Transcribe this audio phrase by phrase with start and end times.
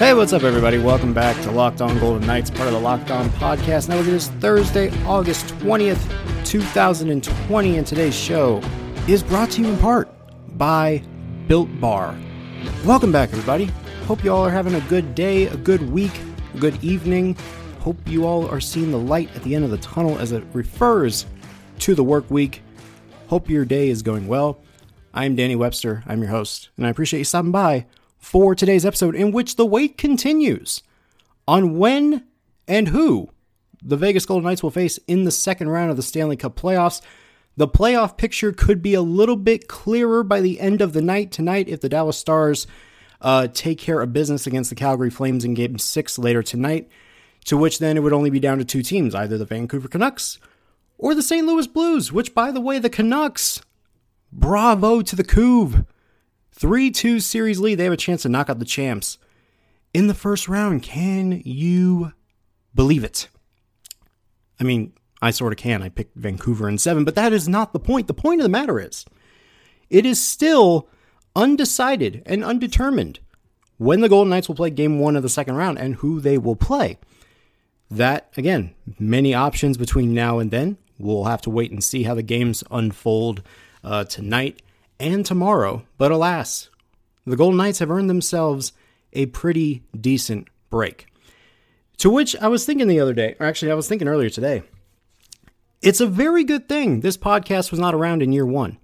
[0.00, 0.78] Hey, what's up, everybody?
[0.78, 3.90] Welcome back to Locked On Golden Knights, part of the Locked On podcast.
[3.90, 6.00] Now, it is Thursday, August 20th,
[6.46, 8.62] 2020, and today's show
[9.06, 10.08] is brought to you in part
[10.56, 11.02] by
[11.48, 12.18] Built Bar.
[12.86, 13.66] Welcome back, everybody.
[14.06, 16.18] Hope you all are having a good day, a good week,
[16.54, 17.36] a good evening.
[17.80, 20.42] Hope you all are seeing the light at the end of the tunnel as it
[20.54, 21.26] refers
[21.80, 22.62] to the work week.
[23.26, 24.62] Hope your day is going well.
[25.12, 26.02] I'm Danny Webster.
[26.06, 27.84] I'm your host, and I appreciate you stopping by
[28.20, 30.82] for today's episode, in which the wait continues
[31.48, 32.24] on when
[32.68, 33.30] and who
[33.82, 37.00] the Vegas Golden Knights will face in the second round of the Stanley Cup playoffs.
[37.56, 41.32] The playoff picture could be a little bit clearer by the end of the night
[41.32, 42.66] tonight if the Dallas Stars
[43.20, 46.88] uh, take care of business against the Calgary Flames in Game 6 later tonight,
[47.46, 50.38] to which then it would only be down to two teams, either the Vancouver Canucks
[50.98, 51.46] or the St.
[51.46, 53.62] Louis Blues, which, by the way, the Canucks,
[54.30, 55.84] bravo to the Couve.
[56.52, 57.76] 3 2 series lead.
[57.76, 59.18] They have a chance to knock out the champs
[59.94, 60.82] in the first round.
[60.82, 62.12] Can you
[62.74, 63.28] believe it?
[64.58, 64.92] I mean,
[65.22, 65.82] I sort of can.
[65.82, 68.06] I picked Vancouver in seven, but that is not the point.
[68.06, 69.04] The point of the matter is,
[69.88, 70.88] it is still
[71.34, 73.20] undecided and undetermined
[73.78, 76.38] when the Golden Knights will play game one of the second round and who they
[76.38, 76.98] will play.
[77.90, 80.78] That, again, many options between now and then.
[80.98, 83.42] We'll have to wait and see how the games unfold
[83.82, 84.62] uh, tonight
[85.00, 86.70] and tomorrow, but alas,
[87.26, 88.72] the Golden Knights have earned themselves
[89.12, 91.06] a pretty decent break.
[91.98, 94.62] To which I was thinking the other day, or actually, I was thinking earlier today,
[95.82, 98.78] it's a very good thing this podcast was not around in year one.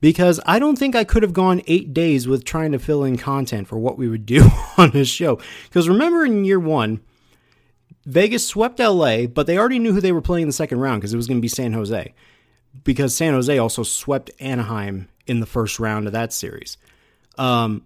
[0.00, 3.16] Because I don't think I could have gone eight days with trying to fill in
[3.16, 5.38] content for what we would do on this show.
[5.64, 7.00] Because remember in year one,
[8.04, 11.00] Vegas swept LA, but they already knew who they were playing in the second round
[11.00, 12.12] because it was going to be San Jose.
[12.82, 16.76] Because San Jose also swept Anaheim in the first round of that series.
[17.38, 17.84] Um,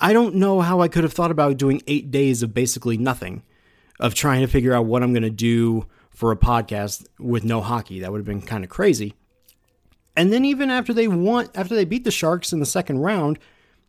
[0.00, 3.42] I don't know how I could have thought about doing eight days of basically nothing,
[3.98, 7.60] of trying to figure out what I'm going to do for a podcast with no
[7.60, 8.00] hockey.
[8.00, 9.14] That would have been kind of crazy.
[10.16, 13.38] And then even after they won, after they beat the Sharks in the second round,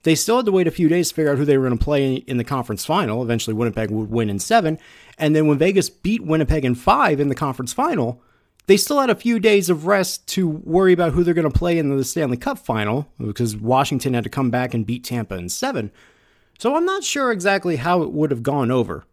[0.04, 1.78] they still had to wait a few days to figure out who they were going
[1.78, 3.22] to play in the conference final.
[3.24, 4.80] Eventually, Winnipeg would win in seven,
[5.18, 8.22] and then when Vegas beat Winnipeg in five in the conference final,
[8.68, 11.58] they still had a few days of rest to worry about who they're going to
[11.58, 15.36] play in the Stanley Cup final because Washington had to come back and beat Tampa
[15.36, 15.92] in seven.
[16.60, 19.06] So I'm not sure exactly how it would have gone over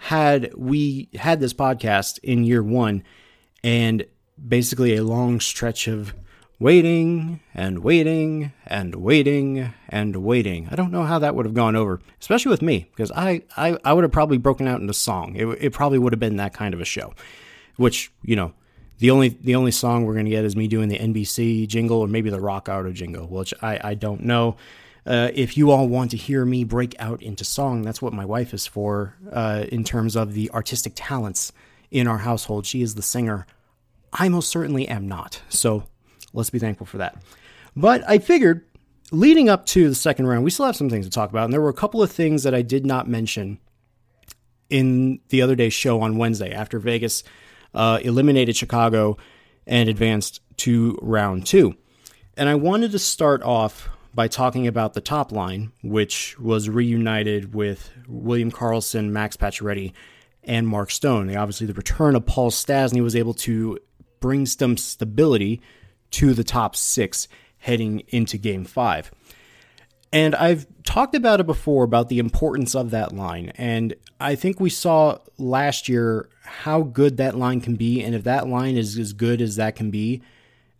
[0.00, 3.02] had we had this podcast in year one
[3.62, 4.04] and
[4.48, 6.14] basically a long stretch of
[6.58, 10.68] waiting and waiting and waiting and waiting.
[10.70, 13.78] I don't know how that would have gone over, especially with me, because I, I,
[13.84, 15.36] I would have probably broken out into song.
[15.36, 17.12] It, it probably would have been that kind of a show,
[17.76, 18.54] which, you know,
[18.98, 22.08] the only the only song we're gonna get is me doing the NBC jingle or
[22.08, 24.56] maybe the Rock Auto jingle, which I, I don't know.
[25.06, 28.24] Uh, if you all want to hear me break out into song, that's what my
[28.24, 31.52] wife is for uh, in terms of the artistic talents
[31.90, 32.64] in our household.
[32.64, 33.46] She is the singer.
[34.12, 35.42] I most certainly am not.
[35.50, 35.84] So
[36.32, 37.22] let's be thankful for that.
[37.76, 38.64] But I figured
[39.10, 41.44] leading up to the second round, we still have some things to talk about.
[41.44, 43.58] And there were a couple of things that I did not mention
[44.70, 47.22] in the other day's show on Wednesday after Vegas
[47.74, 49.16] uh, eliminated Chicago
[49.66, 51.74] and advanced to round two.
[52.36, 57.54] And I wanted to start off by talking about the top line, which was reunited
[57.54, 59.92] with William Karlsson, Max Pacioretty,
[60.42, 61.34] and Mark Stone.
[61.34, 63.78] Obviously, the return of Paul Stastny was able to
[64.20, 65.60] bring some stability
[66.12, 69.10] to the top six heading into game five.
[70.14, 73.50] And I've talked about it before about the importance of that line.
[73.56, 78.00] And I think we saw last year how good that line can be.
[78.00, 80.22] And if that line is as good as that can be,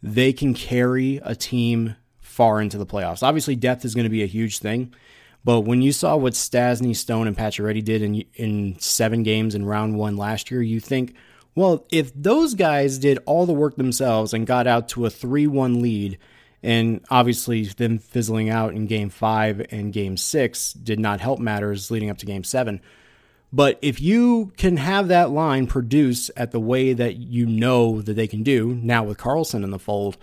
[0.01, 3.25] they can carry a team far into the playoffs.
[3.25, 4.95] Obviously, depth is going to be a huge thing.
[5.43, 9.67] But when you saw what Stastny, Stone, and Pacioretty did in, in seven games in
[9.67, 11.13] round one last year, you think,
[11.57, 15.49] well, if those guys did all the work themselves and got out to a 3
[15.49, 16.19] 1 lead–
[16.65, 21.91] and obviously, them fizzling out in game five and game six did not help matters
[21.91, 22.81] leading up to game seven.
[23.53, 28.15] But if you can have that line produce at the way that you know that
[28.15, 30.17] they can do, now with Karlsson in the fold,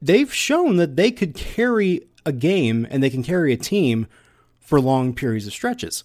[0.00, 4.06] they've shown that they could carry a game and they can carry a team
[4.58, 6.02] for long periods of stretches.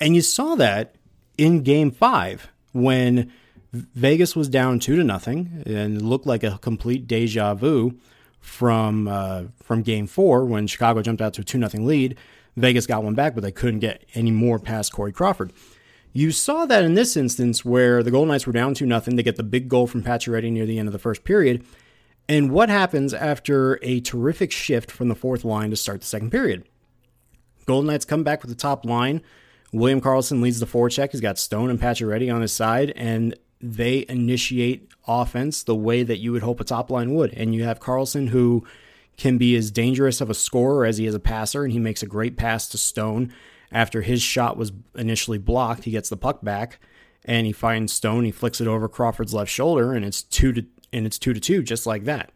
[0.00, 0.94] And you saw that
[1.36, 3.32] in game five when
[3.72, 7.98] Vegas was down two to nothing and looked like a complete deja vu
[8.40, 12.16] from uh, from Game Four when Chicago jumped out to a two nothing lead.
[12.56, 15.52] Vegas got one back, but they couldn't get any more past Corey Crawford.
[16.12, 19.14] You saw that in this instance where the Golden Knights were down 2 nothing.
[19.14, 21.64] They get the big goal from Pacioretty near the end of the first period.
[22.28, 26.30] And what happens after a terrific shift from the fourth line to start the second
[26.30, 26.64] period?
[27.66, 29.22] Golden Knights come back with the top line.
[29.72, 31.12] William Karlsson leads the forecheck.
[31.12, 36.18] He's got Stone and Pacioretty on his side, and they initiate offense the way that
[36.18, 37.32] you would hope a top line would.
[37.34, 38.64] And you have Karlsson, who
[39.16, 42.02] can be as dangerous of a scorer as he is a passer, and he makes
[42.02, 43.32] a great pass to Stone
[43.72, 45.84] after his shot was initially blocked.
[45.84, 46.78] He gets the puck back
[47.24, 48.24] and he finds Stone.
[48.24, 51.40] He flicks it over Crawford's left shoulder, and it's two to and it's two to
[51.40, 52.32] two, just like that.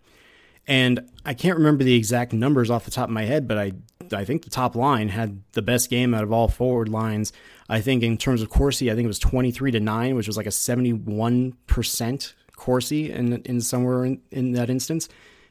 [0.66, 3.72] And I can't remember the exact numbers off the top of my head, but I
[4.12, 7.32] I think the top line had the best game out of all forward lines.
[7.68, 10.36] I think in terms of Corsi, I think it was 23 to 9, which was
[10.36, 15.08] like a 71% Corsi in, in somewhere in, in that instance.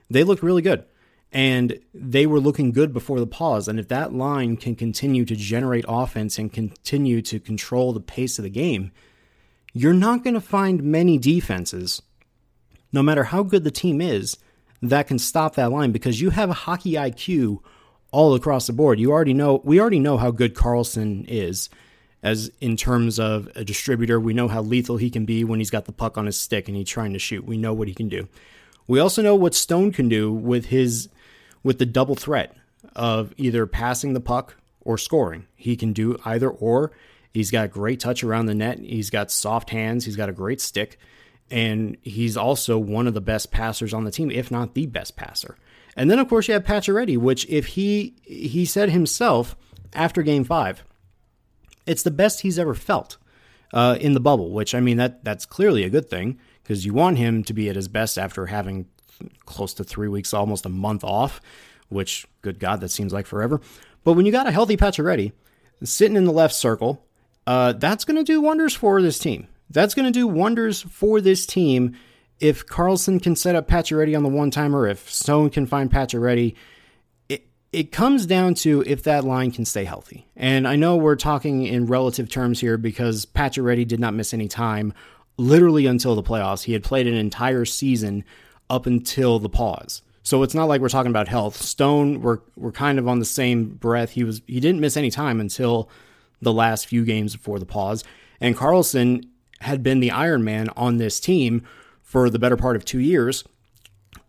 [0.10, 0.86] They looked really good.
[1.34, 3.70] And they were looking good before the pause.
[3.70, 8.38] And if that line can continue to generate offense and continue to control the pace
[8.38, 8.92] of the game,
[9.74, 12.02] you're not going to find many defenses,
[12.92, 14.38] no matter how good the team is,
[14.82, 17.60] that can stop that line because you have a hockey IQ
[18.12, 19.00] all across the board.
[19.00, 21.70] You already know we already know how good Karlsson is
[22.24, 24.20] as in terms of a distributor.
[24.20, 26.68] We know how lethal he can be when he's got the puck on his stick
[26.68, 27.46] and he's trying to shoot.
[27.46, 28.28] We know what he can do.
[28.88, 31.10] We also know what Stone can do with his
[31.64, 32.56] with the double threat
[32.96, 35.48] of either passing the puck or scoring.
[35.56, 36.92] He can do either or.
[37.34, 38.80] He's got great touch around the net.
[38.80, 40.06] He's got soft hands.
[40.06, 41.00] He's got a great stick.
[41.50, 45.16] And he's also one of the best passers on the team, if not the best
[45.16, 45.58] passer.
[46.02, 49.56] And then, of course, you have Pacioretty, which if he he said himself
[49.94, 50.84] after Game Five,
[51.86, 53.20] it's the best he's ever felt
[53.72, 54.50] uh, in the bubble.
[54.52, 57.70] Which I mean, that that's clearly a good thing because you want him to be
[57.70, 58.88] at his best after having
[59.46, 61.40] close to three weeks, almost a month off.
[61.90, 63.62] Which, good God, that seems like forever.
[64.04, 65.34] But when you got a healthy Pacioretty
[65.84, 67.06] sitting in the left circle,
[67.46, 69.48] uh, that's going to do wonders for this team.
[69.70, 71.96] That's going to do wonders for this team
[72.42, 76.56] if Karlsson can set up Pacioretty on the one timer, if Stone can find Pacioretty,
[77.30, 80.28] it it comes down to if that line can stay healthy.
[80.36, 84.48] And I know we're talking in relative terms here because Pacioretty did not miss any
[84.48, 84.94] time
[85.38, 86.64] literally until the playoffs.
[86.64, 88.26] He had played an entire season
[88.70, 90.02] up until the pause.
[90.24, 91.58] So it's not like we're talking about health.
[91.58, 94.12] Stone, we're we're kind of on the same breath.
[94.12, 95.90] He was he didn't miss any time until
[96.42, 98.04] the last few games before the pause.
[98.40, 99.28] And Karlsson
[99.60, 101.68] had been the Iron Man on this team
[102.12, 103.46] for the better part of two years,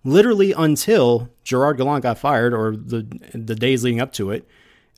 [0.04, 3.02] literally until Gerard Gallant got fired or the
[3.34, 4.46] the days leading up to it.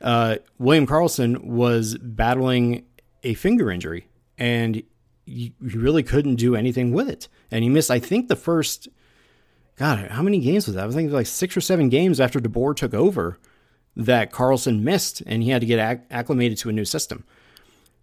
[0.03, 2.85] Uh, William Karlsson was battling
[3.23, 4.83] a finger injury, and
[5.25, 7.27] he really couldn't do anything with it.
[7.51, 8.89] And he missed, I think, the first.
[9.77, 10.85] God, how many games was that?
[10.85, 13.39] I think it was like six or seven games after DeBoer took over
[13.97, 17.25] that Karlsson missed, and he had to get acclimated to a new system.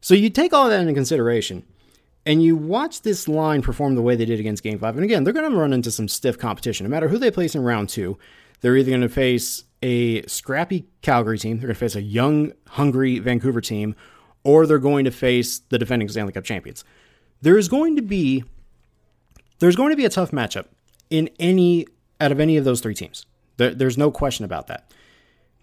[0.01, 1.67] So you take all that into consideration
[2.25, 5.23] and you watch this line perform the way they did against Game 5, and again,
[5.23, 6.85] they're going to run into some stiff competition.
[6.85, 8.17] No matter who they place in round two,
[8.61, 12.53] they're either going to face a scrappy Calgary team, they're going to face a young,
[12.67, 13.95] hungry Vancouver team,
[14.43, 16.83] or they're going to face the defending Stanley Cup champions.
[17.41, 18.43] There is going to be
[19.59, 20.65] there's going to be a tough matchup
[21.09, 21.85] in any
[22.19, 23.25] out of any of those three teams.
[23.57, 24.91] There, there's no question about that.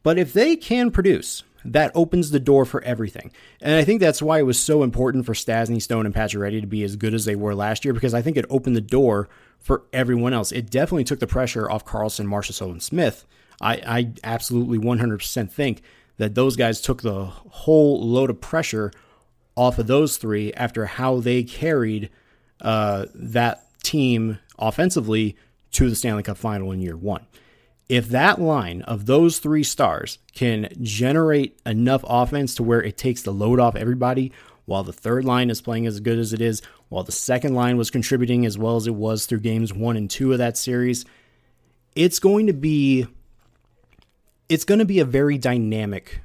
[0.09, 3.31] But if they can produce that opens the door for everything.
[3.61, 6.67] And I think that's why it was so important for Stastny, Stone, and Pacioretty to
[6.67, 9.29] be as good as they were last year, because I think it opened the door
[9.59, 10.51] for everyone else.
[10.51, 13.27] It definitely took the pressure off Karlsson, Marchessault, and Smith.
[13.61, 15.83] I, I absolutely 100% think
[16.17, 18.91] that those guys took the whole load of pressure
[19.59, 22.09] off of those three after how they carried
[22.63, 25.37] uh, that team offensively
[25.73, 27.27] to the Stanley Cup final in year one
[27.89, 33.23] if that line of those three stars can generate enough offense to where it takes
[33.23, 34.33] the load off everybody,
[34.67, 37.79] while the third line is playing as good as it is, while the second line
[37.79, 41.07] was contributing as well as it was through games one and two of that series,
[41.95, 43.07] it's going to be
[44.49, 46.21] it's going to be a very dynamic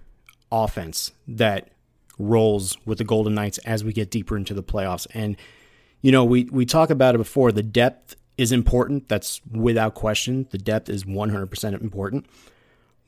[0.51, 1.69] offense that
[2.17, 5.07] rolls with the Golden Knights as we get deeper into the playoffs.
[5.13, 5.37] And
[6.01, 9.09] you know, we we talk about it before the depth is important.
[9.09, 10.47] That's without question.
[10.51, 12.27] The depth is 100% important.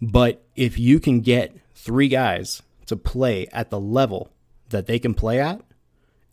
[0.02, 4.32] But if you can get three guys to play at the level
[4.70, 5.62] that they can play at,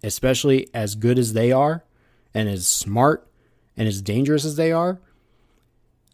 [0.02, 1.84] especially as good as they are
[2.32, 3.28] and as smart
[3.76, 5.00] and as dangerous as they are,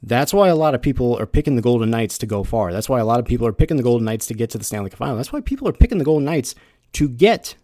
[0.02, 2.72] that's why a lot of people are picking the Golden Knights to go far.
[2.72, 4.64] That's why a lot of people are picking the Golden Knights to get to the
[4.64, 5.16] Stanley Cup final.
[5.16, 6.54] That's why people are picking the Golden Knights
[6.94, 7.56] to get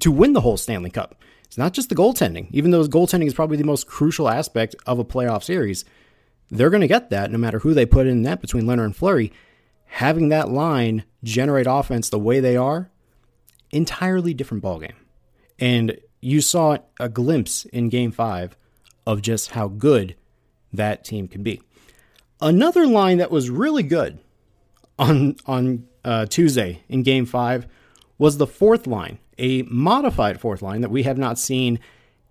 [0.00, 1.16] to win the whole Stanley Cup.
[1.52, 4.98] It's not just the goaltending, even though goaltending is probably the most crucial aspect of
[4.98, 5.84] a playoff series.
[6.50, 8.96] They're going to get that no matter who they put in net between Lehner and
[8.96, 9.34] Fleury.
[9.84, 12.90] Having that line generate offense the way they are,
[13.70, 14.94] entirely different ballgame.
[15.58, 18.56] And you saw a glimpse in game five
[19.06, 20.16] of just how good
[20.72, 21.60] that team can be.
[22.40, 24.18] Another line that was really good
[24.98, 27.66] on on uh, Tuesday in Game 5
[28.16, 31.78] was the fourth line, a modified fourth line that we have not seen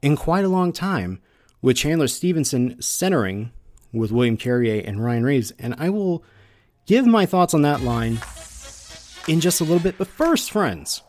[0.01, 1.21] in quite a long time,
[1.61, 3.51] with Chandler Stephenson centering
[3.93, 5.51] with William Carrier and Ryan Reaves.
[5.59, 6.23] And I will
[6.85, 8.19] give my thoughts on that line
[9.27, 9.97] in just a little bit.
[9.97, 11.03] But first, friends,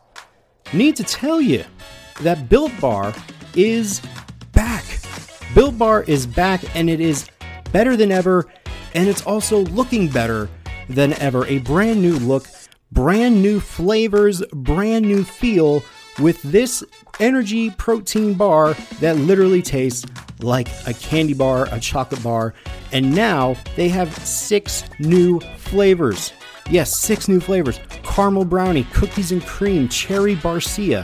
[0.71, 1.65] need to tell you
[2.21, 3.13] that Built Bar
[3.55, 4.01] is
[4.51, 4.85] back.
[5.55, 7.27] Built Bar is back and it is
[7.71, 8.45] better than ever,
[8.93, 10.49] and it's also looking better
[10.89, 11.45] than ever.
[11.47, 12.47] A brand new look,
[12.93, 15.83] brand new flavors, brand new feel
[16.19, 16.83] with this
[17.19, 20.05] energy protein bar that literally tastes
[20.39, 22.53] like a candy bar, a chocolate bar,
[22.91, 26.33] and now they have six new flavors.
[26.69, 31.03] Yes, six new flavors caramel brownie, cookies and cream, cherry barcia.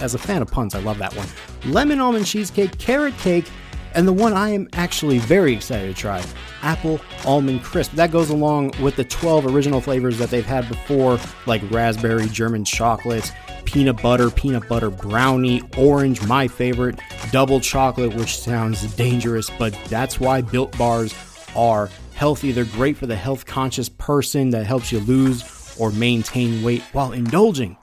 [0.00, 1.26] As a fan of puns, I love that one.
[1.64, 3.46] Lemon almond cheesecake, carrot cake,
[3.94, 6.24] and the one I am actually very excited to try
[6.62, 7.92] apple almond crisp.
[7.92, 12.64] That goes along with the 12 original flavors that they've had before, like raspberry, German
[12.64, 13.32] chocolate,
[13.64, 16.98] peanut butter, peanut butter brownie, orange, my favorite,
[17.30, 21.14] double chocolate, which sounds dangerous, but that's why built bars
[21.56, 22.52] are healthy.
[22.52, 27.12] They're great for the health conscious person that helps you lose or maintain weight while
[27.12, 27.76] indulging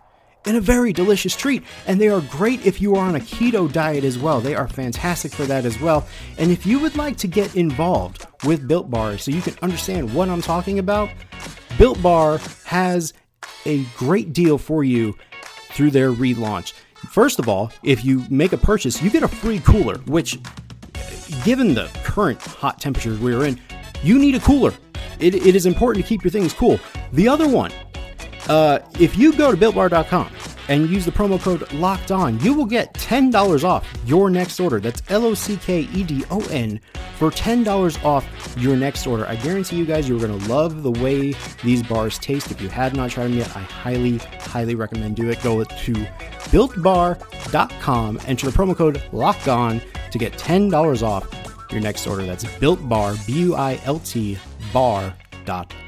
[0.46, 1.64] in a very delicious treat.
[1.88, 4.40] And they are great if you are on a keto diet as well.
[4.40, 6.08] They are fantastic for that as well.
[6.38, 10.14] And if you would like to get involved with Built Bar so you can understand
[10.14, 11.10] what I'm talking about,
[11.78, 13.14] Built Bar has
[13.66, 15.16] a great deal for you
[15.70, 16.74] through their relaunch.
[17.12, 20.40] First of all, if you make a purchase, you get a free cooler, which,
[21.44, 23.60] given the current hot temperatures we're in,
[24.02, 24.74] you need a cooler.
[25.20, 26.80] It, it is important to keep your things cool.
[27.14, 27.72] The other one,
[28.48, 30.32] uh, if you go to builtbar.com
[30.70, 34.80] and use the promo code locked on, you will get $10 off your next order.
[34.80, 36.80] That's L O C K E D O N
[37.18, 38.26] for $10 off
[38.58, 39.26] your next order.
[39.26, 42.52] I guarantee you guys you're going to love the way these bars taste.
[42.52, 45.42] If you have not tried them yet, I highly, highly recommend do it.
[45.42, 51.28] Go to builtbar.com, enter the promo code locked on to get $10 off
[51.72, 52.26] your next order.
[52.26, 54.38] That's builtbar, B U I L T
[54.74, 55.87] bar.com.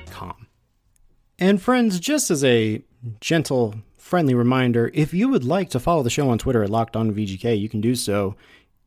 [1.39, 2.83] And friends, just as a
[3.21, 6.97] gentle friendly reminder if you would like to follow the show on Twitter at Locked
[6.97, 8.35] On VGK, you can do so.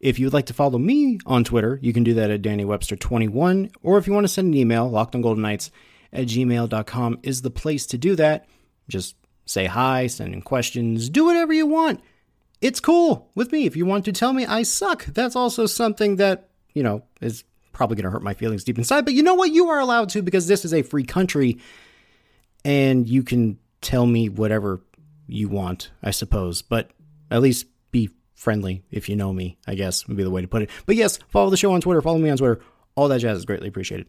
[0.00, 2.64] If you would like to follow me on Twitter, you can do that at Danny
[2.64, 3.72] Webster21.
[3.82, 5.70] Or if you want to send an email, lockedongolden
[6.12, 8.46] at gmail.com is the place to do that.
[8.88, 9.16] Just
[9.46, 12.00] say hi, send in questions, do whatever you want.
[12.60, 13.64] It's cool with me.
[13.64, 17.44] If you want to tell me I suck, that's also something that, you know, is
[17.72, 19.04] probably going to hurt my feelings deep inside.
[19.04, 19.52] But you know what?
[19.52, 21.58] You are allowed to because this is a free country
[22.64, 24.80] and you can tell me whatever
[25.26, 26.62] you want, I suppose.
[26.62, 26.90] But
[27.30, 30.48] at least be friendly if you know me, I guess would be the way to
[30.48, 30.70] put it.
[30.86, 32.60] But yes, follow the show on Twitter, follow me on Twitter.
[32.94, 34.06] All that jazz is greatly appreciated.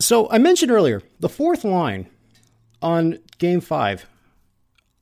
[0.00, 2.08] So I mentioned earlier the fourth line
[2.82, 4.06] on game five,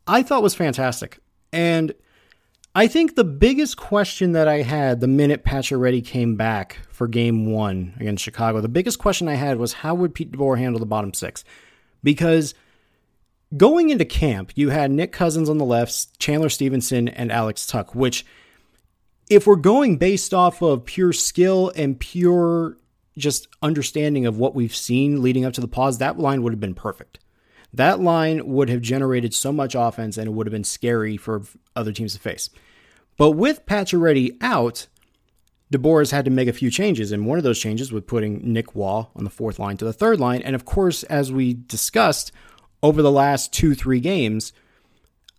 [0.07, 1.19] I thought was fantastic.
[1.53, 1.95] And
[2.75, 7.47] I think the biggest question that I had the minute Pacioretty came back for game
[7.47, 10.87] one against Chicago, the biggest question I had was how would Pete DeBoer handle the
[10.87, 11.45] bottom six?
[12.03, 12.55] Because
[13.57, 17.95] Going into camp, you had Nick Cousins on the left, Chandler Stephenson, and Alex Tuch,
[17.95, 18.25] which,
[19.29, 22.79] if we're going based off of pure skill and pure
[23.19, 26.61] just understanding of what we've seen leading up to the pause, that line would have
[26.61, 27.19] been perfect.
[27.75, 31.43] That line would have generated so much offense and it would have been scary for
[31.77, 32.49] other teams to face.
[33.19, 34.87] But with Pacioretty out,
[35.73, 38.53] DeBoer has had to make a few changes, and one of those changes was putting
[38.53, 40.43] Nick Roy on the fourth line to the third line.
[40.43, 42.31] And of course, as we discussed,
[42.83, 44.53] over the last two, three games,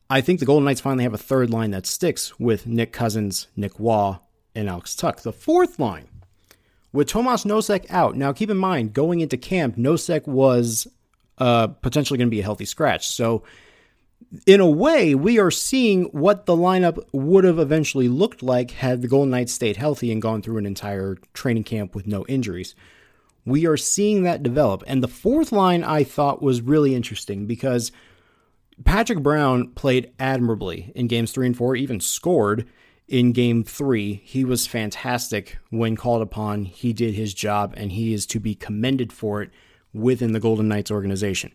[0.10, 3.48] I think the Golden Knights finally have a third line that sticks with Nick Cousins,
[3.56, 4.16] Nick Roy,
[4.56, 5.22] and Alex Tuch.
[5.22, 6.08] The fourth line,
[6.92, 8.16] with Tomas Nosek out.
[8.16, 10.88] Now, keep in mind, going into camp, Nosek was
[11.38, 13.08] uh, potentially going to be a healthy scratch.
[13.08, 13.44] So,
[14.46, 19.02] in a way, we are seeing what the lineup would have eventually looked like had
[19.02, 22.76] the Golden Knights stayed healthy and gone through an entire training camp with no injuries
[23.46, 24.84] we are seeing that develop.
[24.88, 27.92] And the fourth line I thought was really interesting because
[28.86, 32.68] Patrick Brown played admirably in games three and four, even scored
[33.08, 34.22] in game three.
[34.24, 36.66] He was fantastic when called upon.
[36.66, 39.52] He did his job, and he is to be commended for it
[39.94, 41.52] within the Golden Knights organization.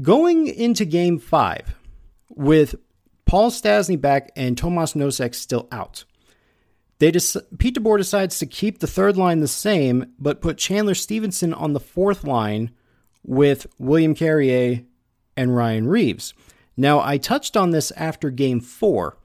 [0.00, 1.74] Going into game five
[2.30, 2.76] with
[3.24, 6.04] Paul Stastny back and Tomas Nosek still out,
[7.00, 10.94] they des- Pete DeBoer decides to keep the third line the same, but put Chandler
[10.94, 12.70] Stephenson on the fourth line
[13.24, 14.82] with William Carrier
[15.36, 16.32] and Ryan Reaves.
[16.76, 19.18] Now, I touched on this after game four.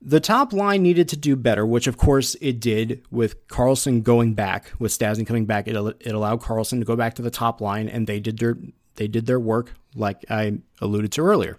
[0.00, 4.34] The top line needed to do better, which of course it did with Karlsson going
[4.34, 5.66] back, with Stastny coming back.
[5.66, 8.56] It, it allowed Karlsson to go back to the top line, and they did their
[9.00, 11.56] they did their work, like I alluded to earlier.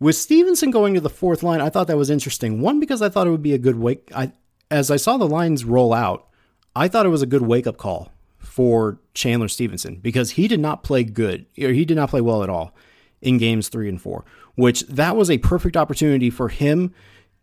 [0.00, 2.60] With Stephenson going to the fourth line, I thought that was interesting.
[2.60, 4.10] One, because I thought it would be a good wake.
[4.12, 4.32] I,
[4.72, 6.26] as I saw the lines roll out,
[6.74, 10.58] I thought it was a good wake up call for Chandler Stephenson because he did
[10.58, 12.74] not play good, or he did not play well at all
[13.22, 14.24] in games three and four,
[14.56, 16.92] which that was a perfect opportunity for him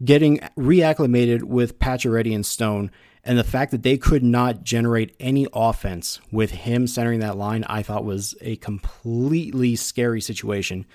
[0.04, 2.92] getting reacclimated with Pacioretty and Stone.
[3.24, 7.64] And the fact that they could not generate any offense with him centering that line,
[7.66, 10.86] I thought was a completely scary situation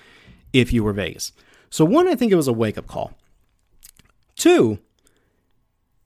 [0.51, 1.31] if you were Vegas.
[1.69, 3.13] So, one, I think it was a wake up call.
[4.35, 4.79] Two,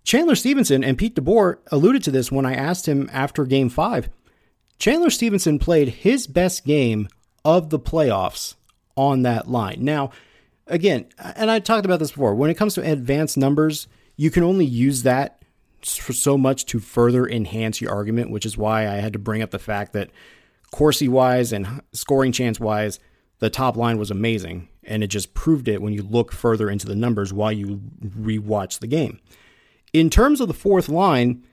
[0.04, 4.10] Chandler Stephenson and Pete DeBoer alluded to this when I asked him after game five.
[4.80, 7.08] Chandler Stephenson played his best game
[7.46, 8.56] of the playoffs
[8.96, 9.78] on that line.
[9.80, 10.12] Now,
[10.68, 14.44] again, and I talked about this before, when it comes to advanced numbers, you can
[14.44, 15.41] only use that
[15.86, 19.52] so much to further enhance your argument, which is why I had to bring up
[19.52, 20.10] the fact that
[20.72, 23.00] Corsi wise and scoring chance wise,
[23.40, 24.70] the top line was amazing.
[24.84, 28.80] And it just proved it when you look further into the numbers while you rewatch
[28.80, 29.20] the game.
[29.94, 31.44] In terms of the fourth line,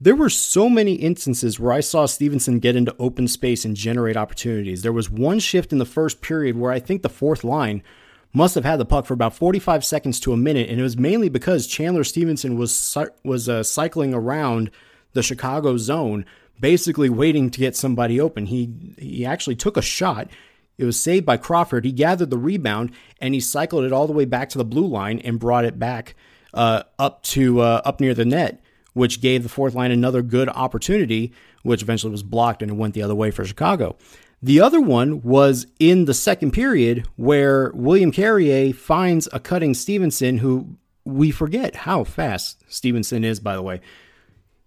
[0.00, 4.16] there were so many instances where I saw Stephenson get into open space and generate
[4.16, 4.82] opportunities.
[4.82, 7.82] There was one shift in the first period where I think the fourth line
[8.32, 10.98] must have had the puck for about 45 seconds to a minute, and it was
[10.98, 14.70] mainly because Chandler Stephenson was was uh, cycling around
[15.12, 16.24] the Chicago zone,
[16.60, 18.46] basically waiting to get somebody open.
[18.46, 20.28] He he actually took a shot.
[20.76, 21.84] It was saved by Crawford.
[21.84, 24.86] He gathered the rebound and he cycled it all the way back to the blue
[24.86, 26.14] line and brought it back
[26.54, 30.48] uh, up to uh, up near the net, which gave the fourth line another good
[30.48, 31.32] opportunity,
[31.62, 33.96] which eventually was blocked and it went the other way for Chicago.
[34.42, 40.38] The other one was in the second period where William Carrier finds a cutting Stephenson,
[40.38, 43.80] who we forget how fast Stephenson is, by the way.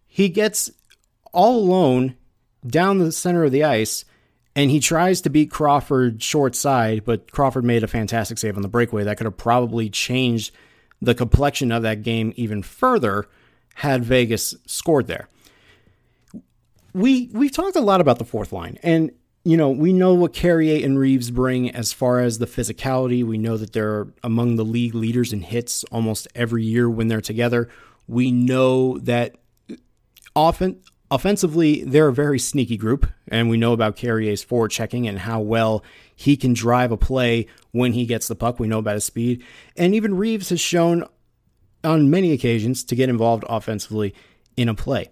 [0.07, 0.71] He gets
[1.31, 2.15] all alone
[2.67, 4.03] down the center of the ice
[4.55, 8.61] and he tries to beat Crawford short side, but Crawford made a fantastic save on
[8.61, 10.53] the breakaway that could have probably changed
[11.01, 13.27] the complexion of that game even further
[13.75, 15.29] had Vegas scored there.
[16.93, 19.11] We we've talked a lot about the fourth line, and
[19.43, 23.23] you know we know what Carrier and Reaves bring as far as the physicality.
[23.23, 27.21] We know that they're among the league leaders in hits almost every year when they're
[27.21, 27.69] together.
[28.07, 29.35] We know that
[30.35, 35.19] often offensively they're a very sneaky group, and we know about Carrier's forward checking and
[35.19, 35.83] how well
[36.15, 38.59] he can drive a play when he gets the puck.
[38.59, 39.43] We know about his speed.
[39.75, 41.03] And even Reaves has shown
[41.83, 44.13] on many occasions to get involved offensively
[44.55, 45.09] in a play.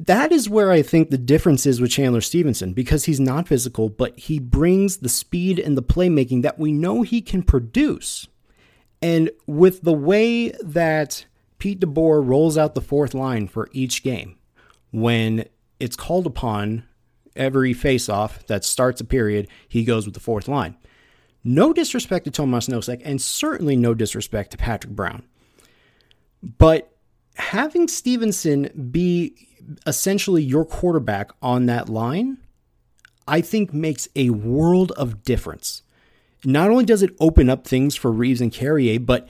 [0.00, 3.88] That is where I think the difference is with Chandler Stephenson because he's not physical,
[3.88, 8.28] but he brings the speed and the playmaking that we know he can produce.
[9.02, 11.26] And with the way that
[11.58, 14.36] Pete DeBoer rolls out the fourth line for each game,
[14.92, 15.46] when
[15.80, 16.84] it's called upon
[17.34, 20.76] every faceoff that starts a period, he goes with the fourth line.
[21.44, 25.22] No disrespect to Tomas Nosek, and certainly no disrespect to Patrick Brown.
[26.42, 26.92] But
[27.38, 29.48] having Stephenson be
[29.86, 32.38] essentially your quarterback on that line,
[33.26, 35.82] I think makes a world of difference.
[36.44, 39.28] Not only does it open up things for Reaves and Carrier, but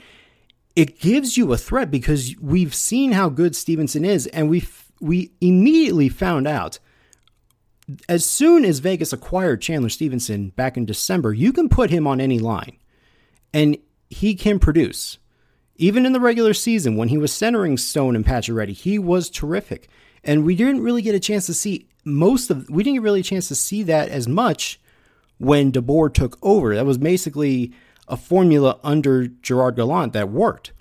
[0.75, 4.65] it gives you a threat because we've seen how good Stephenson is, and we
[5.01, 6.79] we immediately found out
[8.07, 12.21] as soon as Vegas acquired Chandler Stephenson back in December, you can put him on
[12.21, 12.77] any line
[13.53, 13.77] and
[14.09, 15.17] he can produce.
[15.81, 19.87] Even in the regular season, when he was centering Stone and Pacioretty, he was terrific.
[20.25, 23.21] And we didn't really get a chance to see most of, we didn't get really
[23.21, 24.81] a chance to see that as much
[25.37, 26.75] when DeBoer took over.
[26.75, 27.73] That was basically
[28.09, 30.73] a formula under Gerard Gallant that worked.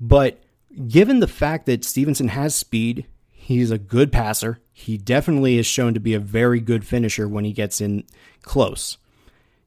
[0.00, 0.40] But
[0.86, 5.92] given the fact that Stephenson has speed, he's a good passer, he definitely is shown
[5.94, 8.04] to be a very good finisher when he gets in
[8.42, 8.96] close.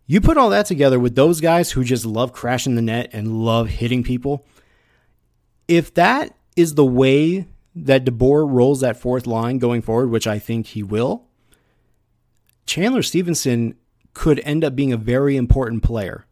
[0.06, 3.44] You put all that together with those guys who just love crashing the net and
[3.44, 4.46] love hitting people.
[5.68, 10.40] If that is the way that DeBoer rolls that fourth line going forward, which I
[10.40, 11.26] think he will,
[12.66, 13.76] Chandler Stephenson
[14.14, 16.26] could end up being a very important player.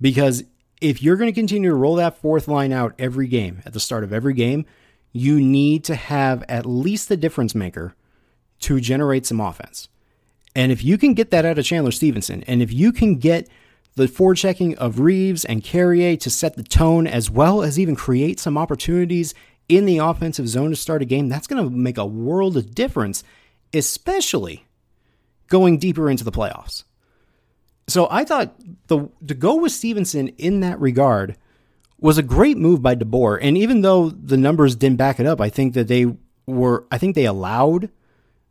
[0.00, 0.42] Because
[0.80, 3.80] if you're going to continue to roll that fourth line out every game, at the
[3.80, 4.64] start of every game,
[5.12, 7.94] you need to have at least the difference maker
[8.60, 9.88] to generate some offense.
[10.54, 13.48] And if you can get that out of Chandler Stephenson, and if you can get
[13.94, 18.40] the forechecking of Reaves and Carrier to set the tone, as well as even create
[18.40, 19.34] some opportunities
[19.68, 22.74] in the offensive zone to start a game, that's going to make a world of
[22.74, 23.22] difference,
[23.72, 24.66] especially
[25.48, 26.84] going deeper into the playoffs.
[27.88, 28.54] So I thought
[28.86, 31.36] the to go with Stephenson in that regard
[31.98, 33.38] was a great move by DeBoer.
[33.40, 36.06] And even though the numbers didn't back it up, I think that they
[36.46, 37.90] were I think they allowed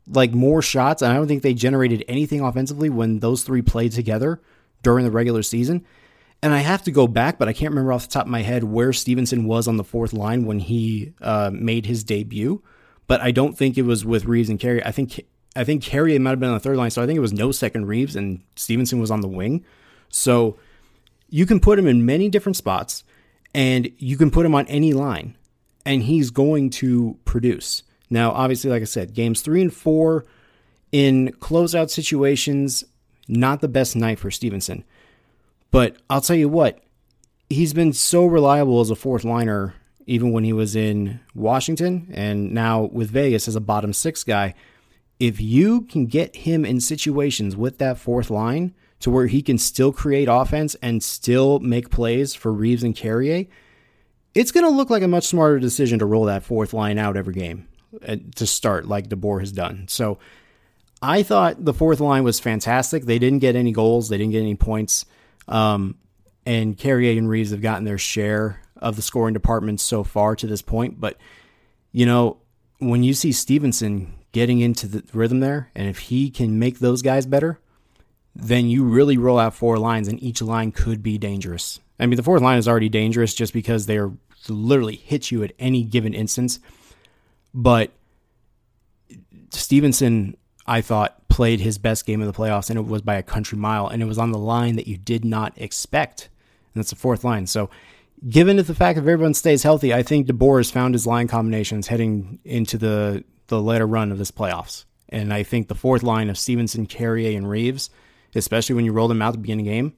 [0.06, 3.92] like more shots, and I don't think they generated anything offensively when those three played
[3.92, 4.40] together
[4.82, 5.84] during the regular season.
[6.42, 8.42] And I have to go back, but I can't remember off the top of my
[8.42, 12.62] head where Stephenson was on the fourth line when he uh, made his debut.
[13.06, 14.84] But I don't think it was with Reaves and Carey.
[14.84, 17.16] I think I think Carey might have been on the third line, so I think
[17.16, 19.64] it was no second Reaves and Stephenson was on the wing.
[20.08, 20.58] So
[21.28, 23.04] you can put him in many different spots,
[23.54, 25.36] and you can put him on any line,
[25.86, 27.82] and he's going to produce.
[28.12, 30.26] Now, obviously, like I said, games three and four
[30.92, 32.84] in closeout situations,
[33.26, 34.84] not the best night for Stephenson.
[35.70, 36.80] But I'll tell you what,
[37.48, 42.52] he's been so reliable as a fourth liner, even when he was in Washington and
[42.52, 44.54] now with Vegas as a bottom six guy.
[45.18, 49.56] If you can get him in situations with that fourth line to where he can
[49.56, 53.46] still create offense and still make plays for Reaves and Carrier,
[54.34, 57.16] it's going to look like a much smarter decision to roll that fourth line out
[57.16, 57.68] every game
[58.36, 59.86] to start like DeBoer has done.
[59.88, 60.18] So
[61.00, 63.04] I thought the fourth line was fantastic.
[63.04, 65.04] They didn't get any goals, they didn't get any points.
[65.48, 65.96] Um,
[66.46, 70.46] and Carrier and Reaves have gotten their share of the scoring department so far to
[70.46, 71.00] this point.
[71.00, 71.16] But,
[71.92, 72.38] you know,
[72.78, 77.02] when you see Stephenson getting into the rhythm there, and if he can make those
[77.02, 77.60] guys better,
[78.34, 81.80] then you really roll out four lines, and each line could be dangerous.
[82.00, 84.10] I mean, the fourth line is already dangerous just because they're
[84.48, 86.58] literally hit you at any given instance.
[87.54, 87.90] But
[89.50, 90.36] Stephenson,
[90.66, 93.58] I thought, played his best game of the playoffs, and it was by a country
[93.58, 96.28] mile, and it was on the line that you did not expect.
[96.74, 97.46] And that's the fourth line.
[97.46, 97.70] So,
[98.28, 101.88] given the fact that everyone stays healthy, I think DeBoer has found his line combinations
[101.88, 104.84] heading into the, the later run of this playoffs.
[105.08, 107.90] And I think the fourth line of Stephenson, Carrier, and Reaves,
[108.34, 109.92] especially when you roll them out at the beginning of the game,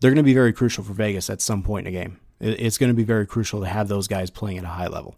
[0.00, 2.18] they're going to be very crucial for Vegas at some point in a game.
[2.40, 5.14] It's going to be very crucial to have those guys playing at a high level.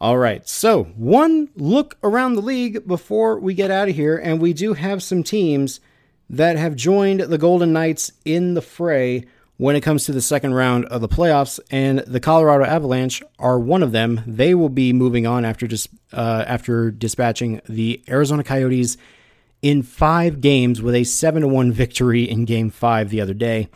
[0.00, 4.40] All right, so one look around the league before we get out of here, and
[4.40, 5.80] we do have some teams
[6.28, 9.24] that have joined the Golden Knights in the fray
[9.56, 13.58] when it comes to the second round of the playoffs, and the Colorado Avalanche are
[13.58, 14.20] one of them.
[14.26, 18.96] They will be moving on after dis- uh, after dispatching the Arizona Coyotes
[19.62, 23.68] in five games with a seven to one victory in Game Five the other day.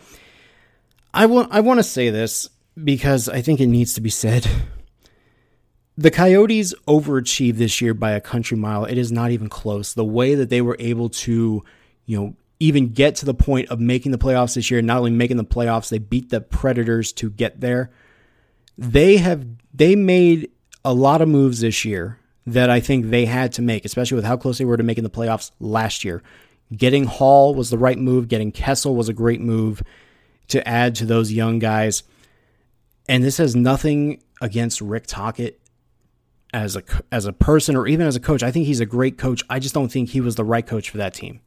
[1.14, 2.50] I I want to say this
[2.82, 4.48] because I think it needs to be said
[5.98, 8.84] the Coyotes overachieved this year by a country mile.
[8.84, 9.94] It is not even close.
[9.94, 11.64] The way that they were able to,
[12.06, 15.10] you know, even get to the point of making the playoffs this year, not only
[15.10, 17.90] making the playoffs, they beat the Predators to get there.
[18.78, 20.52] They have they made
[20.84, 24.24] a lot of moves this year that I think they had to make, especially with
[24.24, 26.22] how close they were to making the playoffs last year.
[26.76, 28.28] Getting Hall was the right move.
[28.28, 29.82] Getting Kessel was a great move
[30.46, 32.04] to add to those young guys.
[33.08, 35.58] And this has nothing against Rick Tocchet
[36.52, 36.82] as a
[37.12, 38.42] as a person or even as a coach.
[38.42, 39.42] I think he's a great coach.
[39.50, 41.40] I just don't think he was the right coach for that team.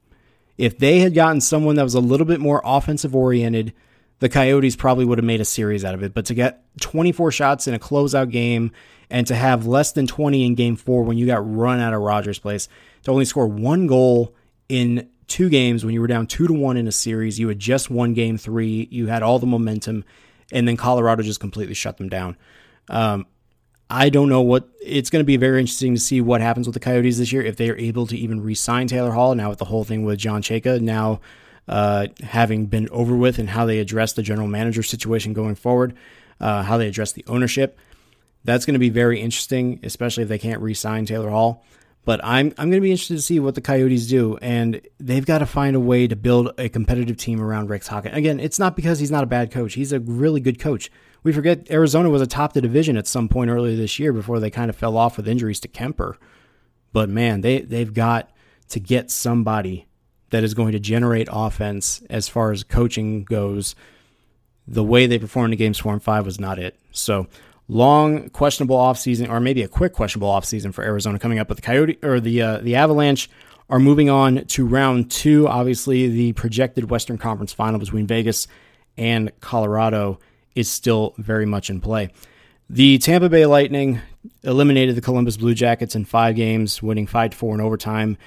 [0.58, 3.74] If they had gotten someone that was a little bit more offensive oriented,
[4.20, 6.14] the Coyotes probably would have made a series out of it.
[6.14, 8.72] But to get 24 shots in a closeout game
[9.10, 12.02] and to have less than 20 in game 4 when you got run out of
[12.02, 12.68] Rogers Place,
[13.04, 14.36] to only score one goal
[14.70, 17.58] in two games when you were down 2 to 1 in a series, you had
[17.58, 20.04] just won game 3, you had all the momentum
[20.52, 22.38] and then Colorado just completely shut them down.
[22.90, 23.26] Um,
[23.92, 26.74] I don't know what it's going to be very interesting to see what happens with
[26.74, 29.60] the Coyotes this year if they are able to even re-sign Taylor Hall now with
[29.60, 31.20] the whole thing with John Chayka now
[31.68, 35.94] uh, having been over with and how they address the general manager situation going forward,
[36.40, 37.78] uh, how they address the ownership.
[38.46, 41.66] That's going to be very interesting, especially if they can't re-sign Taylor Hall.
[42.06, 45.26] But I'm I'm going to be interested to see what the Coyotes do, and they've
[45.26, 48.16] got to find a way to build a competitive team around Rick Tocchet.
[48.16, 50.90] Again, it's not because he's not a bad coach; he's a really good coach
[51.24, 54.50] we forget Arizona was atop the division at some point earlier this year before they
[54.50, 56.16] kind of fell off with injuries to Kuemper.
[56.94, 58.32] But man, they they've got
[58.70, 59.88] to get somebody
[60.32, 63.76] that is going to generate offense as far as coaching goes.
[64.68, 66.80] The way they performed in Game Swarm 5 was not it.
[66.92, 67.28] So,
[67.68, 71.64] long questionable offseason or maybe a quick questionable offseason for Arizona coming up but the
[71.64, 73.30] Coyote or the uh, the Avalanche
[73.70, 78.48] are moving on to round 2, obviously the projected Western Conference final between Vegas
[78.98, 80.20] and Colorado
[80.56, 82.10] is still very much in play.
[82.70, 84.00] The Tampa Bay Lightning
[84.44, 88.18] eliminated the Columbus Blue Jackets in five games, winning 5 4 in overtime.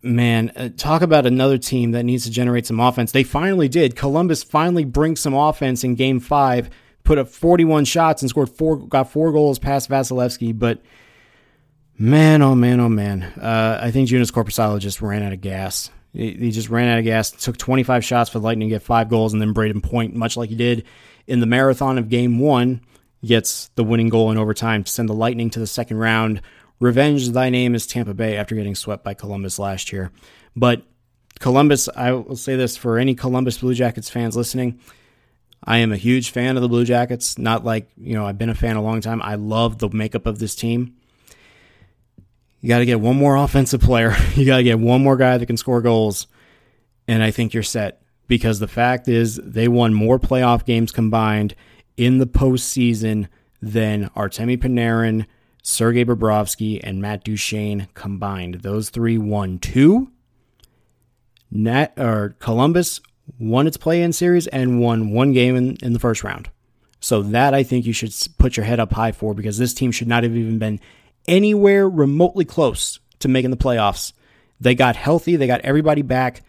[0.00, 3.12] Man, uh, talk about another team that needs to generate some offense.
[3.12, 3.94] They finally did.
[3.94, 6.70] Columbus finally brings some offense in game five,
[7.04, 10.58] put up 41 shots and scored four, got four goals past Vasilevskiy.
[10.58, 10.80] But
[11.98, 13.22] man, oh man, oh man.
[13.22, 15.90] Uh, I think Joonas Korpisalo just ran out of gas.
[16.14, 18.82] He, he just ran out of gas, took 25 shots for the Lightning to get
[18.82, 20.84] five goals, and then Brayden Point, much like he did
[21.26, 22.80] in the marathon of game one,
[23.24, 26.42] gets the winning goal in overtime to send the Lightning to the second round.
[26.80, 30.10] Revenge thy name is Tampa Bay after getting swept by Columbus last year.
[30.56, 30.82] But
[31.38, 34.80] Columbus, I will say this for any Columbus Blue Jackets fans listening.
[35.64, 37.38] I am a huge fan of the Blue Jackets.
[37.38, 39.22] Not like, you know, I've been a fan a long time.
[39.22, 40.96] I love the makeup of this team.
[42.60, 44.16] You got to get one more offensive player.
[44.34, 46.26] You got to get one more guy that can score goals.
[47.06, 48.01] And I think you're set
[48.32, 51.54] because the fact is they won more playoff games combined
[51.98, 53.28] in the postseason
[53.60, 55.26] than Artemi Panarin,
[55.62, 58.62] Sergei Bobrovsky, and Matt Duchene combined.
[58.62, 60.10] Those three won two.
[61.50, 63.02] Nat or Columbus
[63.38, 66.48] won its play-in series and won one game in, in the first round.
[67.00, 69.92] So that I think you should put your head up high for because this team
[69.92, 70.80] should not have even been
[71.28, 74.14] anywhere remotely close to making the playoffs.
[74.58, 76.40] They got healthy, they got everybody back,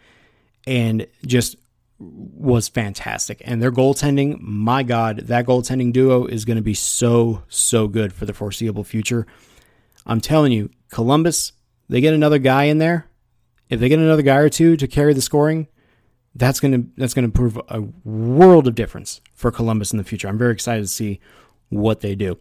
[0.66, 1.56] and just
[1.98, 3.40] was fantastic.
[3.44, 8.12] And their goaltending, my God, that goaltending duo is going to be so, so good
[8.12, 9.26] for the foreseeable future.
[10.06, 11.52] I'm telling you, Columbus,
[11.88, 13.06] they get another guy in there.
[13.68, 15.68] If they get another guy or two to carry the scoring,
[16.34, 20.04] that's going to that's going to prove a world of difference for Columbus in the
[20.04, 20.28] future.
[20.28, 21.20] I'm very excited to see
[21.68, 22.38] what they do.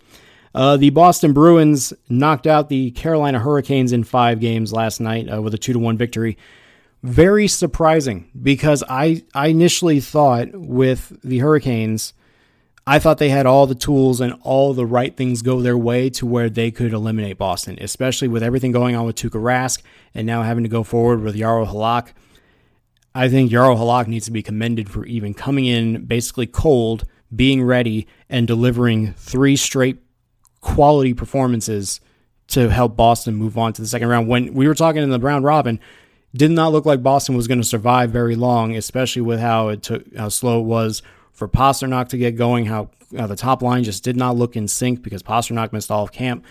[0.55, 5.41] Uh, the Boston Bruins knocked out the Carolina Hurricanes in five games last night uh,
[5.41, 6.37] with a two to one victory.
[7.03, 12.13] Very surprising because I I initially thought with the Hurricanes,
[12.87, 16.09] I thought they had all the tools and all the right things go their way
[16.11, 19.81] to where they could eliminate Boston, especially with everything going on with Tuukka Rask
[20.13, 22.13] and now having to go forward with Jaro Halak.
[23.13, 27.63] I think Jaro Halak needs to be commended for even coming in basically cold, being
[27.63, 29.97] ready, and delivering three straight
[30.61, 31.99] quality performances
[32.47, 34.29] to help Boston move on to the second round.
[34.29, 35.79] When we were talking in the round robin,
[36.35, 39.83] did not look like Boston was going to survive very long, especially with how it
[39.83, 42.65] took how slow it was for Pastrnak to get going.
[42.65, 46.03] How, how the top line just did not look in sync because Pastrnak missed all
[46.03, 46.45] of camp,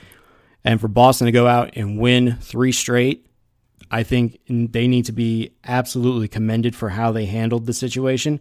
[0.64, 3.26] and for Boston to go out and win three straight,
[3.90, 8.40] I think they need to be absolutely commended for how they handled the situation.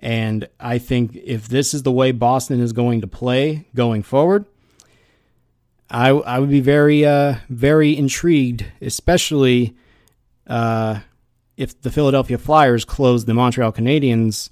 [0.00, 4.46] And I think if this is the way Boston is going to play going forward,
[5.90, 9.76] I I would be very uh, very intrigued, especially
[10.48, 11.00] uh,
[11.56, 14.50] if the Philadelphia Flyers close the Montreal Canadiens.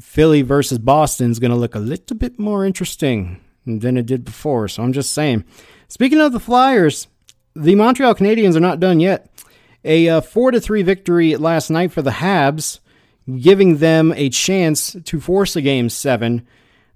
[0.00, 4.24] Philly versus Boston is going to look a little bit more interesting than it did
[4.24, 4.66] before.
[4.68, 5.44] So I'm just saying.
[5.88, 7.06] Speaking of the Flyers,
[7.54, 9.30] the Montreal Canadiens are not done yet.
[9.84, 12.80] A uh, four to three victory last night for the Habs,
[13.38, 16.46] giving them a chance to force a game seven.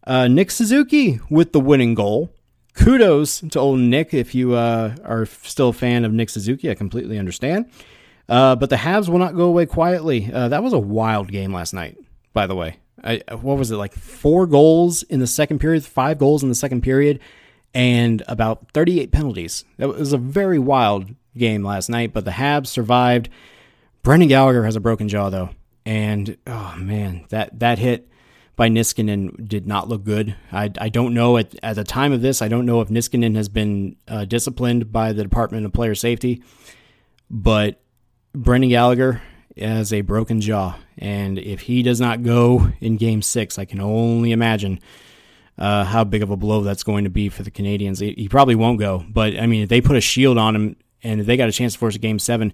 [0.07, 2.34] Uh, Nick Suzuki with the winning goal
[2.75, 4.13] kudos to old Nick.
[4.13, 7.71] If you uh, are still a fan of Nick Suzuki, I completely understand.
[8.29, 10.31] Uh, but the Habs will not go away quietly.
[10.33, 11.97] Uh, that was a wild game last night,
[12.33, 12.77] by the way.
[13.03, 16.55] I, what was it, like four goals in the second period, five goals in the
[16.55, 17.21] second period,
[17.75, 19.65] and about 38 penalties.
[19.77, 23.29] That was a very wild game last night, but the Habs survived.
[24.03, 25.51] Brendan Gallagher has a broken jaw, though.
[25.85, 28.09] And, oh, man, that, that hit
[28.57, 30.37] by Niskanen did not look good.
[30.53, 33.35] I, I don't know at, at the time of this, I don't know if Niskanen
[33.37, 36.43] has been uh, disciplined by the Department of Player Safety,
[37.29, 37.81] but
[38.33, 39.23] Brendan Gallagher
[39.57, 40.77] has a broken jaw.
[40.99, 44.79] And if he does not go in game six, I can only imagine
[45.59, 48.01] uh, how big of a blow that's going to be for the Canadiens.
[48.01, 50.77] He, he probably won't go, but I mean, if they put a shield on him
[51.03, 52.53] and if they got a chance to force a game seven,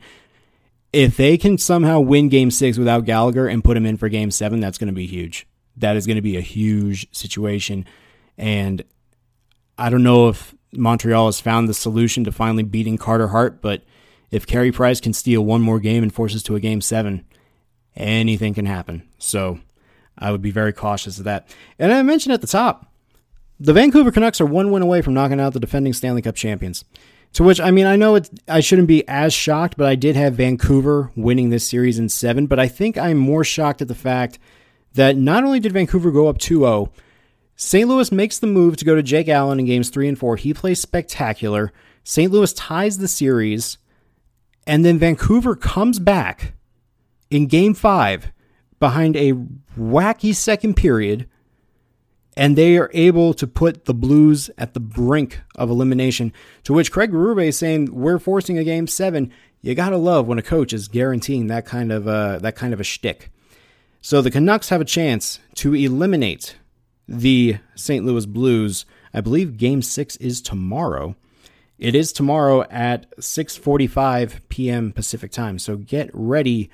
[0.92, 4.30] if they can somehow win game six without Gallagher and put him in for game
[4.30, 7.87] seven, that's going to be huge that is going to be a huge situation.
[8.37, 8.83] And
[9.78, 13.83] I don't know if Montreal has found the solution to finally beating Carter Hart, but
[14.30, 17.24] if Carey Price can steal one more game and force us to a game seven,
[17.96, 19.09] anything can happen.
[19.18, 19.61] So
[20.16, 21.54] I would be very cautious of that.
[21.78, 22.87] And I mentioned at the top,
[23.59, 26.85] the Vancouver Canucks are one win away from knocking out the defending Stanley Cup champions.
[27.35, 28.28] To which I mean, I know it.
[28.48, 32.46] I shouldn't be as shocked, but I did have Vancouver winning this series in seven.
[32.46, 34.40] But I think I'm more shocked at the fact
[34.94, 36.92] that not only did Vancouver go up 2 0,
[37.57, 37.87] St.
[37.87, 40.37] Louis makes the move to go to Jake Allen in games three and four.
[40.37, 41.72] He plays spectacular.
[42.05, 42.33] St.
[42.33, 43.76] Louis ties the series,
[44.66, 46.55] and then Vancouver comes back
[47.31, 48.33] in game five
[48.79, 49.35] behind a
[49.79, 51.29] wacky second period,
[52.35, 56.33] and they are able to put the Blues at the brink of elimination.
[56.64, 59.31] To which Craig Berube is saying, "We're forcing a game seven.
[59.61, 62.81] You gotta love when a coach is guaranteeing that kind of uh, that kind of
[62.81, 63.31] a shtick."
[64.02, 66.56] So the Canucks have a chance to eliminate
[67.06, 68.04] the St.
[68.04, 68.86] Louis Blues.
[69.12, 71.16] I believe game 6 is tomorrow.
[71.78, 74.92] It is tomorrow at 6:45 p.m.
[74.92, 75.58] Pacific time.
[75.58, 76.70] So get ready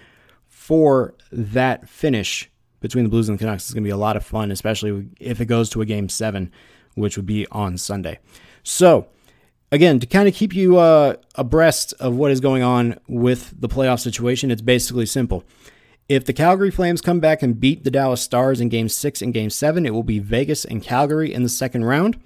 [0.48, 3.64] for that finish between the Blues and the Canucks.
[3.64, 6.08] It's going to be a lot of fun, especially if it goes to a game
[6.08, 6.52] 7,
[6.94, 8.18] which would be on Sunday.
[8.62, 9.06] So,
[9.72, 13.68] again, to kind of keep you uh, abreast of what is going on with the
[13.68, 15.44] playoff situation, it's basically simple.
[16.08, 19.34] If the Calgary Flames come back and beat the Dallas Stars in game six and
[19.34, 22.16] game seven, it will be Vegas and Calgary in the second round.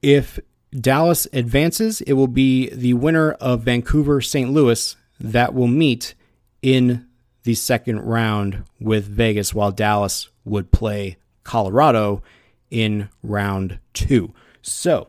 [0.00, 0.38] If
[0.72, 4.50] Dallas advances, it will be the winner of Vancouver St.
[4.50, 6.14] Louis that will meet
[6.62, 7.06] in
[7.42, 12.22] the second round with Vegas, while Dallas would play Colorado
[12.70, 14.32] in round two.
[14.62, 15.08] So,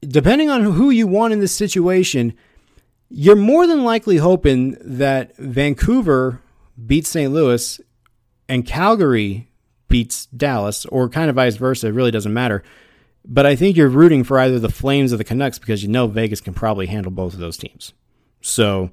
[0.00, 2.34] depending on who you want in this situation,
[3.08, 6.40] you're more than likely hoping that Vancouver
[6.86, 7.32] beats St.
[7.32, 7.80] Louis
[8.48, 9.48] and Calgary
[9.88, 11.88] beats Dallas, or kind of vice versa.
[11.88, 12.62] It really doesn't matter.
[13.24, 16.06] But I think you're rooting for either the Flames or the Canucks because you know
[16.06, 17.92] Vegas can probably handle both of those teams.
[18.40, 18.90] So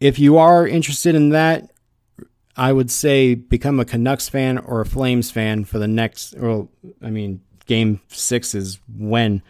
[0.00, 1.70] if you are interested in that,
[2.56, 6.34] I would say become a Canucks fan or a Flames fan for the next.
[6.36, 6.68] Well,
[7.02, 9.42] I mean, Game Six is when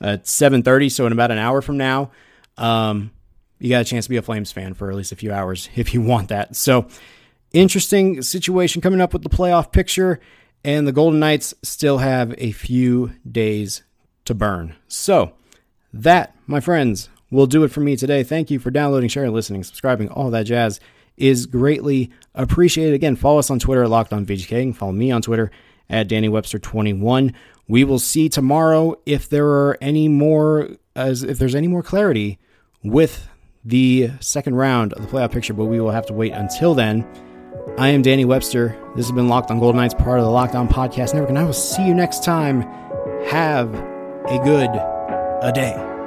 [0.00, 2.10] at seven thirty, so in about an hour from now.
[2.56, 3.12] Um,
[3.58, 5.68] you got a chance to be a Flames fan for at least a few hours
[5.76, 6.56] if you want that.
[6.56, 6.88] So,
[7.52, 10.20] interesting situation coming up with the playoff picture,
[10.64, 13.82] and the Golden Knights still have a few days
[14.24, 14.74] to burn.
[14.88, 15.32] So,
[15.92, 18.22] that, my friends, will do it for me today.
[18.22, 20.80] Thank you for downloading, sharing, listening, subscribing, all that jazz
[21.16, 22.94] is greatly appreciated.
[22.94, 25.50] Again, follow us on Twitter at Locked On VGK and follow me on Twitter
[25.90, 27.34] at Danny Webster 21.
[27.66, 32.38] We will see tomorrow if there are any more as if there's any more clarity
[32.82, 33.28] with
[33.64, 37.06] the second round of the playoff picture, but we will have to wait until then.
[37.78, 38.76] I am Danny Webster.
[38.96, 41.38] This has been Locked on Golden Knights, part of the Locked On Podcast Network, and
[41.38, 42.62] I will see you next time.
[43.26, 44.70] Have a good
[45.42, 45.97] a day.